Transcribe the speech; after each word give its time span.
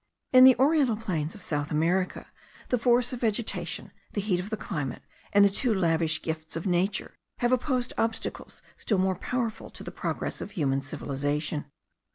In 0.33 0.45
the 0.45 0.55
oriental 0.57 0.95
plains 0.97 1.35
of 1.35 1.43
South 1.43 1.69
America, 1.69 2.25
the 2.69 2.79
force 2.79 3.13
of 3.13 3.21
vegetation, 3.21 3.91
the 4.13 4.21
heat 4.21 4.39
of 4.39 4.49
the 4.49 4.57
climate, 4.57 5.03
and 5.31 5.45
the 5.45 5.47
too 5.49 5.71
lavish 5.75 6.23
gifts 6.23 6.55
of 6.55 6.65
nature, 6.65 7.15
have 7.37 7.51
opposed 7.51 7.93
obstacles 7.99 8.63
still 8.77 8.97
more 8.97 9.13
powerful 9.17 9.69
to 9.69 9.83
the 9.83 9.91
progress 9.91 10.41
of 10.41 10.49
human 10.53 10.81
civilization. 10.81 11.65